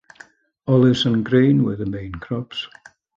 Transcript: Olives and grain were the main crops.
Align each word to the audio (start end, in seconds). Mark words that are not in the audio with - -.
Olives 0.65 1.05
and 1.05 1.23
grain 1.23 1.63
were 1.63 1.75
the 1.75 1.85
main 1.85 2.13
crops. 2.13 2.67